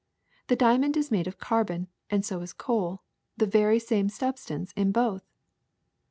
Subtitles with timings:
[0.47, 3.03] The dia mond is made of carbon, and so is coal—
[3.37, 5.27] the very same substance in both.